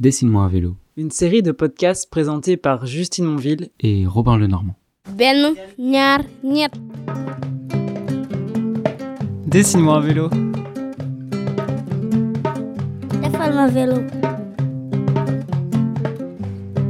[0.00, 0.76] Dessine-moi à vélo.
[0.96, 4.74] Une série de podcasts présentés par Justine Monville et Robin Lenormand.
[5.14, 6.72] Ben, ñaar, ñett.
[9.46, 10.30] Dessine-moi à vélo.
[13.22, 13.96] Defal ma vélo.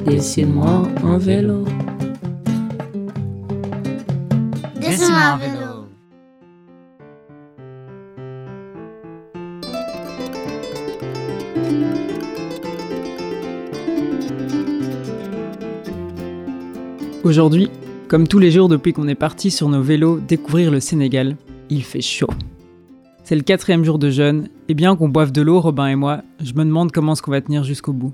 [0.07, 1.65] Dessine-moi un vélo.
[4.81, 5.60] Dessine-moi un vélo.
[17.31, 17.71] Aujourd'hui,
[18.09, 21.37] comme tous les jours depuis qu'on est parti sur nos vélos découvrir le Sénégal,
[21.69, 22.27] il fait chaud.
[23.23, 26.23] C'est le quatrième jour de jeûne, et bien qu'on boive de l'eau, Robin et moi,
[26.43, 28.13] je me demande comment est-ce qu'on va tenir jusqu'au bout.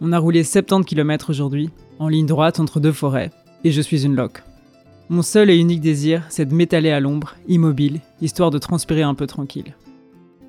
[0.00, 3.32] On a roulé 70 km aujourd'hui, en ligne droite entre deux forêts,
[3.64, 4.42] et je suis une loque.
[5.10, 9.14] Mon seul et unique désir, c'est de m'étaler à l'ombre, immobile, histoire de transpirer un
[9.14, 9.76] peu tranquille.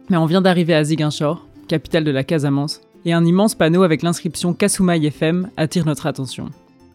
[0.09, 4.03] Mais on vient d'arriver à Ziguinchor, capitale de la Casamance, et un immense panneau avec
[4.03, 6.49] l'inscription Kasumai FM attire notre attention.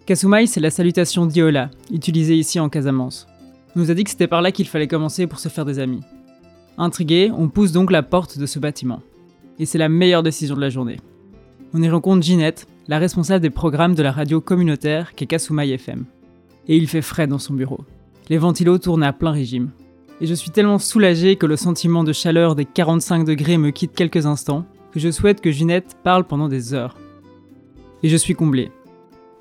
[0.04, 3.28] Kasumai, c'est la salutation d'Iola, utilisée ici en Casamance.
[3.76, 5.78] On nous a dit que c'était par là qu'il fallait commencer pour se faire des
[5.78, 6.00] amis.
[6.76, 9.00] Intrigué, on pousse donc la porte de ce bâtiment.
[9.60, 10.98] Et c'est la meilleure décision de la journée.
[11.72, 16.04] On y rencontre Ginette, la responsable des programmes de la radio communautaire qu'est Kasumai FM.
[16.66, 17.84] Et il fait frais dans son bureau.
[18.28, 19.70] Les ventilos tournent à plein régime.
[20.20, 23.94] Et je suis tellement soulagé que le sentiment de chaleur des 45 degrés me quitte
[23.94, 26.96] quelques instants que je souhaite que Ginette parle pendant des heures.
[28.02, 28.72] Et je suis comblé.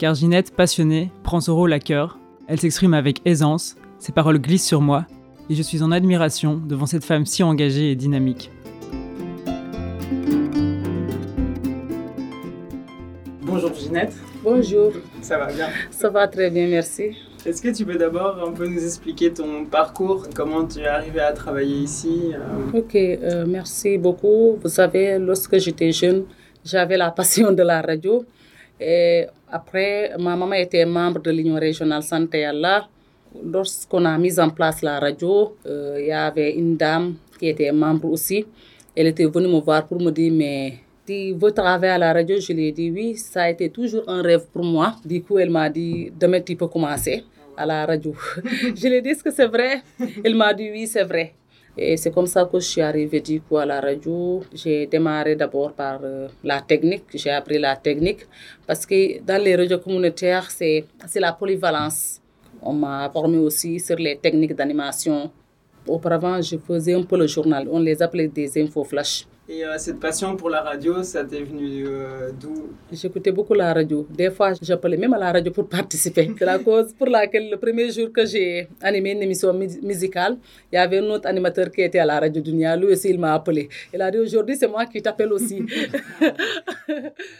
[0.01, 4.65] Car Ginette, passionnée, prend ce rôle à cœur, elle s'exprime avec aisance, ses paroles glissent
[4.65, 5.05] sur moi,
[5.47, 8.49] et je suis en admiration devant cette femme si engagée et dynamique.
[13.43, 15.67] Bonjour Ginette, Bonjour, ça va bien?
[15.91, 17.15] Ça va très bien, merci.
[17.45, 21.19] Est-ce que tu peux d'abord un peu nous expliquer ton parcours, comment tu es arrivé
[21.19, 24.57] à travailler ici euh, Ok, euh, merci beaucoup.
[24.63, 26.23] Vous savez, lorsque j'étais jeune,
[26.65, 28.25] j'avais la passion de la radio.
[28.83, 32.87] Et après, ma maman était membre de l'Union régionale Santé Allah.
[33.43, 37.71] Lorsqu'on a mis en place la radio, euh, il y avait une dame qui était
[37.71, 38.45] membre aussi.
[38.95, 42.39] Elle était venue me voir pour me dire, mais tu veux travailler à la radio?
[42.39, 44.95] Je lui ai dit oui, ça a été toujours un rêve pour moi.
[45.03, 47.23] Du coup, elle m'a dit, demain tu peux commencer
[47.57, 48.13] à la radio.
[48.75, 49.81] je lui ai dit, est-ce que c'est vrai?
[50.23, 51.33] Elle m'a dit oui, c'est vrai.
[51.77, 54.43] Et c'est comme ça que je suis arrivée du coup à la radio.
[54.53, 57.05] J'ai démarré d'abord par euh, la technique.
[57.13, 58.27] J'ai appris la technique
[58.67, 62.19] parce que dans les radios communautaires, c'est la polyvalence.
[62.61, 65.31] On m'a formé aussi sur les techniques d'animation.
[65.87, 67.67] Auparavant, je faisais un peu le journal.
[67.71, 69.25] On les appelait des infos flash.
[69.53, 72.53] Et euh, cette passion pour la radio, ça t'est venu euh, d'où?
[72.89, 74.07] J'écoutais beaucoup la radio.
[74.09, 76.31] Des fois, j'appelais même à la radio pour participer.
[76.39, 80.37] C'est la cause pour laquelle le premier jour que j'ai animé une émission mu- musicale,
[80.71, 82.77] il y avait un autre animateur qui était à la radio Dunia.
[82.77, 83.67] Lui aussi, il m'a appelé.
[83.93, 85.63] Il a dit aujourd'hui, c'est moi qui t'appelle aussi.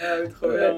[0.02, 0.76] Ah, trop bien.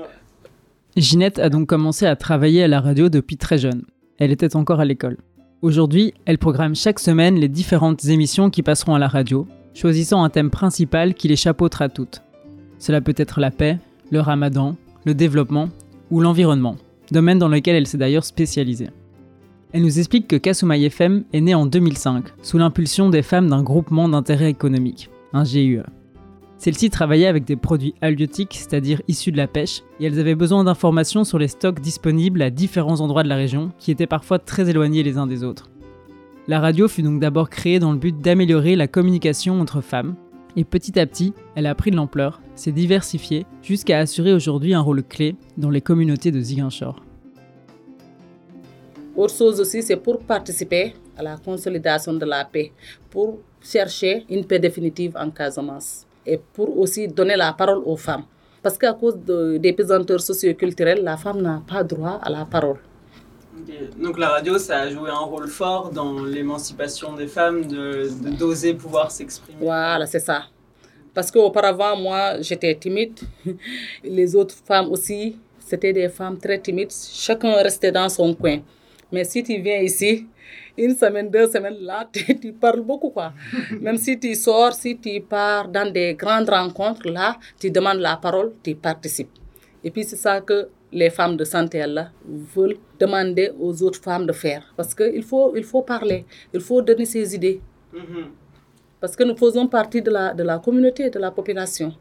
[0.96, 3.84] Ginette a donc commencé à travailler à la radio depuis très jeune.
[4.20, 5.18] Elle était encore à l'école.
[5.64, 10.30] Aujourd'hui, elle programme chaque semaine les différentes émissions qui passeront à la radio, choisissant un
[10.30, 12.22] thème principal qui les chapeautera toutes.
[12.80, 13.80] Cela peut être la paix,
[14.12, 14.76] le ramadan,
[15.06, 15.70] le développement
[16.12, 16.76] ou l'environnement,
[17.12, 18.90] domaine dans lequel elle s'est d'ailleurs spécialisée.
[19.72, 23.64] Elle nous explique que Kasumai FM est née en 2005, sous l'impulsion des femmes d'un
[23.64, 25.82] groupement d'intérêt économique, un GUE.
[26.60, 30.64] Celles-ci travaillaient avec des produits halieutiques, c'est-à-dire issus de la pêche, et elles avaient besoin
[30.64, 34.70] d'informations sur les stocks disponibles à différents endroits de la région, qui étaient parfois très
[34.70, 35.70] éloignés les uns des autres.
[36.48, 40.16] La radio fut donc d'abord créée dans le but d'améliorer la communication entre femmes,
[40.56, 44.82] et petit à petit, elle a pris de l'ampleur, s'est diversifiée, jusqu'à assurer aujourd'hui un
[44.82, 47.02] rôle clé dans les communautés de Ziguinchor.
[49.16, 52.72] Autre chose aussi, c'est pour participer à la consolidation de la paix,
[53.10, 58.24] pour chercher une paix définitive en Casamance et pour aussi donner la parole aux femmes.
[58.62, 62.78] Parce qu'à cause de- des pesanteurs socioculturels, la femme n'a pas droit à la parole.
[63.98, 68.74] Donc la radio, ça a joué un rôle fort dans l'émancipation des femmes, de d'oser
[68.74, 69.60] pouvoir s'exprimer.
[69.62, 70.46] Voilà, c'est ça.
[71.14, 73.20] Parce qu'auparavant, moi, j'étais timide.
[74.04, 76.92] Les autres femmes aussi, c'était des femmes très timides.
[76.92, 78.60] Chacun restait dans son coin.
[79.12, 80.26] Mais si tu viens ici,
[80.76, 83.34] une semaine, deux semaines, là, tu, tu parles beaucoup, quoi.
[83.82, 88.18] Même si tu sors, si tu pars dans des grandes rencontres, là, tu demandes la
[88.18, 89.30] parole, tu participes.
[89.84, 92.10] Et puis, c'est ça que les femmes de santé, là,
[92.56, 94.64] veulent demander aux autres femmes de faire.
[94.78, 97.60] Parce qu'il faut, il faut parler, il faut donner ses idées.
[97.94, 98.26] Mhm.
[99.02, 101.94] Parce que nous faisons partie de la, de la communauté, de la population.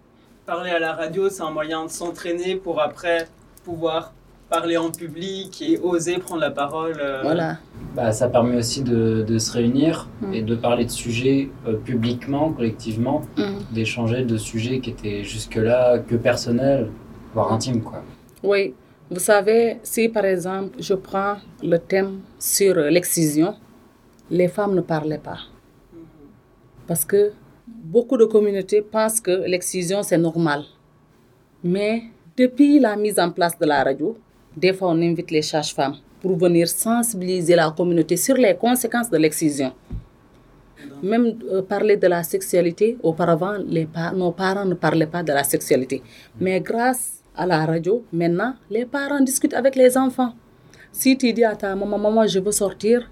[0.46, 3.26] Parler à la radio, c'est un moyen de s'entraîner pour après
[3.64, 4.12] pouvoir
[4.50, 6.96] parler en public et oser prendre la parole.
[7.00, 7.56] euh, Voilà.
[7.96, 10.35] Bah, ça permet aussi de, de se réunir Mm.
[10.35, 13.58] et de parler de sujets euh, publiquement, collectivement, Mhm.
[13.73, 16.90] d'échanger de sujets qui étaient jusque-là que personnels,
[17.34, 17.82] voire intimes.
[17.82, 18.02] Quoi.
[18.43, 18.75] Oui,
[19.11, 23.55] vous savez, si par exemple je prends le thème sur l'excision,
[24.31, 25.38] les femmes ne parlaient pas.
[26.87, 27.32] Parce que
[27.67, 30.64] beaucoup de communautés pensent que l'excision c'est normal.
[31.62, 32.05] Mais
[32.37, 34.17] depuis la mise en place de la radio,
[34.56, 39.19] des fois on invite les sages-femmes pour venir sensibiliser la communauté sur les conséquences de
[39.19, 39.73] l'excision.
[41.02, 45.44] Même euh, parler de la sexualité, auparavant, les nos parents ne parlaient pas de la
[45.44, 46.02] sexualité.
[46.40, 50.34] Mais grâce à la radio, maintenant, les parents discutent avec les enfants.
[50.93, 53.11] Si tu dis à ta maman, maman, je veux sortir,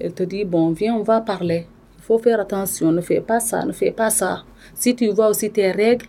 [0.00, 1.66] elle te dit, bon, viens, on va parler.
[1.98, 4.42] Il faut faire attention, ne fais pas ça, ne fais pas ça.
[4.74, 6.06] Si tu vois aussi tes règles,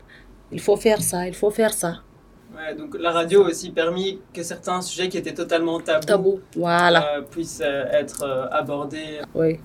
[0.51, 1.99] il faut faire ça, il faut faire ça.
[2.55, 6.39] Ouais, donc la radio a aussi permis que certains sujets qui étaient totalement tabous, Tabou,
[6.55, 9.21] voilà, euh, puissent euh, être euh, abordés.
[9.35, 9.59] oui.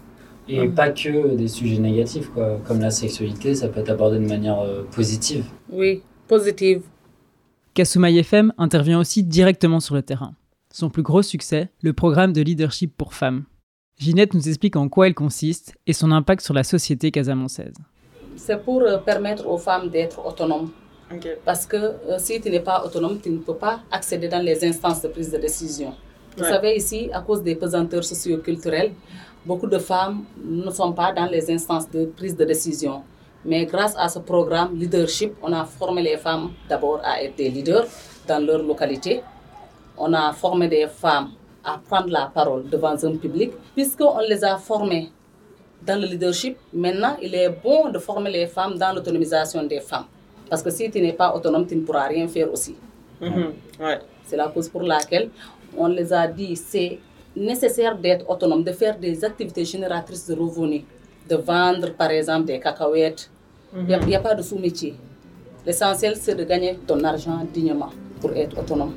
[0.50, 2.58] Et pas que des sujets négatifs, quoi.
[2.66, 5.44] comme la sexualité, ça peut être abordé de manière euh, positive.
[5.70, 6.82] Oui, positive.
[7.78, 10.34] Kasumai FM intervient aussi directement sur le terrain.
[10.72, 13.44] Son plus gros succès, le programme de leadership pour femmes.
[14.00, 17.76] Ginette nous explique en quoi il consiste et son impact sur la société casamançaise.
[18.34, 20.70] C'est pour euh, permettre aux femmes d'être autonomes.
[21.44, 24.64] Parce que euh, si tu n'es pas autonome, tu ne peux pas accéder dans les
[24.64, 25.94] instances de prise de décision.
[26.36, 26.50] Vous Ouais.
[26.50, 28.90] savez, ici, à cause des pesanteurs socioculturelles,
[29.46, 33.04] beaucoup de femmes ne sont pas dans les instances de prise de décision.
[33.44, 37.48] Mais grâce à ce programme leadership, on a formé les femmes d'abord à être des
[37.50, 37.86] leaders
[38.26, 39.22] dans leur localité.
[39.96, 41.30] On a formé des femmes
[41.64, 43.52] à prendre la parole devant un public.
[43.74, 45.10] Puisqu'on les a formées
[45.82, 50.06] dans le leadership, maintenant, il est bon de former les femmes dans l'autonomisation des femmes.
[50.50, 52.74] Parce que si tu n'es pas autonome, tu ne pourras rien faire aussi.
[53.20, 53.98] Ouais.
[54.24, 55.30] C'est la cause pour laquelle
[55.76, 56.98] on les a dit c'est
[57.34, 60.82] nécessaire d'être autonome, de faire des activités génératrices de revenus,
[61.28, 63.30] de vendre par exemple des cacahuètes.
[63.76, 64.94] Il n'y a, a pas de sous-métier.
[65.66, 67.90] L'essentiel, c'est de gagner ton argent dignement
[68.20, 68.94] pour être autonome.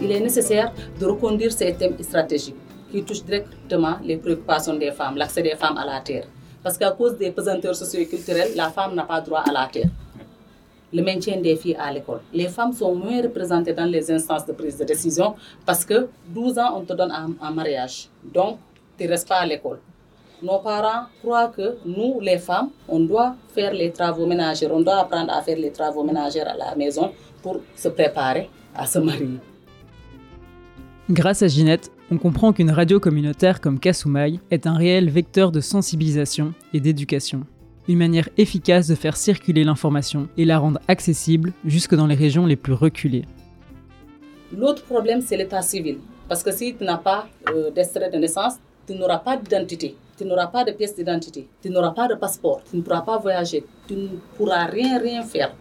[0.00, 2.56] Il est nécessaire de reconduire ces thèmes stratégiques
[2.90, 6.26] qui touchent directement les préoccupations des femmes, l'accès des femmes à la terre.
[6.62, 9.88] Parce qu'à cause des pesanteurs socioculturels, la femme n'a pas droit à la terre.
[10.92, 12.20] Le maintien des filles à l'école.
[12.32, 15.34] Les femmes sont moins représentées dans les instances de prise de décision
[15.64, 18.08] parce que 12 ans, on te donne un, mariage.
[18.24, 18.58] Donc,
[18.98, 19.78] tu ne restes pas à l'école.
[20.42, 24.68] Nos parents croient que nous, les femmes, on doit faire les travaux ménagers.
[24.70, 28.86] On doit apprendre à faire les travaux ménagers à la maison pour se préparer à
[28.86, 29.38] se marier.
[31.10, 35.60] Grâce à Ginette, on comprend qu'une radio communautaire comme Kasumai est un réel vecteur de
[35.60, 37.44] sensibilisation et d'éducation.
[37.90, 42.46] Une manière efficace de faire circuler l'information et la rendre accessible jusque dans les régions
[42.52, 43.24] les plus reculées.
[44.56, 45.98] L'autre problème, c'est l'état civil.
[46.28, 48.54] Parce que si tu n'as pas euh, d'extrait de naissance,
[48.86, 52.60] tu n'auras pas d'identité, tu n'auras pas de pièce d'identité, tu n'auras pas de passeport,
[52.70, 55.52] tu ne pourras pas voyager, tu ne pourras rien, rien faire.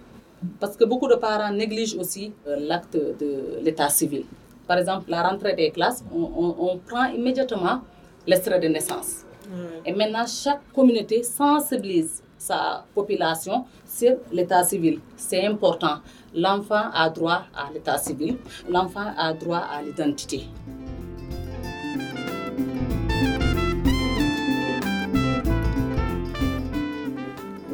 [0.60, 3.31] Parce que beaucoup de parents négligent aussi euh, l'acte de
[3.66, 4.24] l'état civil.
[4.68, 7.81] Par exemple, la rentrée des classes, on, on- on prend immédiatement
[8.28, 9.12] l'extrait de naissance.
[9.86, 15.00] Et maintenant, chaque communauté sensibilise sa population sur l'état civil.
[15.18, 15.98] C'est important.
[16.34, 18.38] L'enfant a droit à l'état civil.
[18.69, 20.48] L'enfant a droit à l'identité.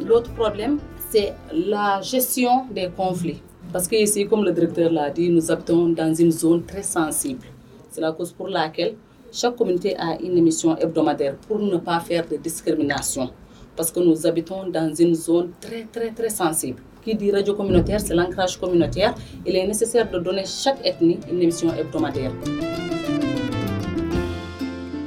[0.04, 0.78] L'autre problème,
[1.10, 3.42] c'est la gestion des conflits.
[3.72, 7.44] Parce que ici, comme le directeur l'a dit, nous habitons dans une zone très sensible.
[7.90, 8.94] C'est la cause pour laquelle
[9.32, 13.30] chaque communauté a une émission hebdomadaire pour ne pas faire de discrimination.
[13.74, 16.80] Parce que nous habitons dans une zone très, très, très sensible.
[17.02, 19.14] Qui dit radio communautaire, c'est l'ancrage communautaire.
[19.46, 22.32] Il est nécessaire de donner chaque ethnie une émission hebdomadaire.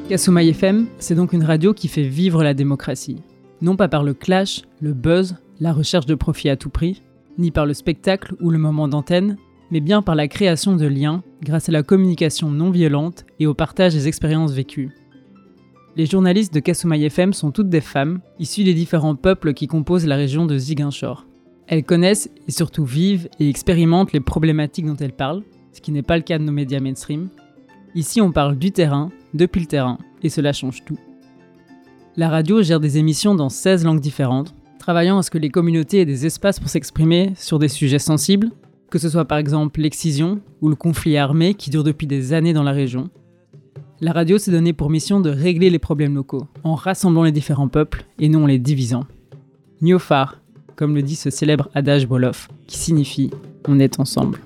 [0.07, 3.21] Kasumai FM, c'est donc une radio qui fait vivre la démocratie.
[3.61, 7.01] Non pas par le clash, le buzz, la recherche de profit à tout prix,
[7.37, 9.37] ni par le spectacle ou le moment d'antenne,
[9.71, 13.53] mais bien par la création de liens grâce à la communication non violente et au
[13.53, 14.91] partage des expériences vécues.
[15.95, 20.05] Les journalistes de Kasumai FM sont toutes des femmes, issues des différents peuples qui composent
[20.05, 21.25] la région de Ziguinchor.
[21.67, 26.01] Elles connaissent et surtout vivent et expérimentent les problématiques dont elles parlent, ce qui n'est
[26.01, 27.29] pas le cas de nos médias mainstream.
[27.95, 30.97] Ici, on parle du terrain, depuis le terrain, et cela change tout.
[32.15, 36.01] La radio gère des émissions dans 16 langues différentes, travaillant à ce que les communautés
[36.01, 38.51] aient des espaces pour s'exprimer sur des sujets sensibles,
[38.89, 42.53] que ce soit par exemple l'excision ou le conflit armé qui dure depuis des années
[42.53, 43.09] dans la région.
[44.01, 47.67] La radio s'est donnée pour mission de régler les problèmes locaux, en rassemblant les différents
[47.67, 49.05] peuples et non en les divisant.
[49.81, 50.39] Niofar,
[50.75, 53.31] comme le dit ce célèbre adage Wolof, qui signifie
[53.67, 54.39] On est ensemble.